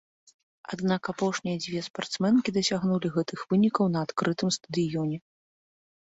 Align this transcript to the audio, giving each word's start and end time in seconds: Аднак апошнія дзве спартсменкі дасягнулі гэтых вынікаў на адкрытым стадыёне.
Аднак 0.75 1.01
апошнія 1.13 1.57
дзве 1.65 1.83
спартсменкі 1.87 2.49
дасягнулі 2.57 3.07
гэтых 3.19 3.39
вынікаў 3.53 3.85
на 3.99 4.05
адкрытым 4.09 4.49
стадыёне. 4.59 5.17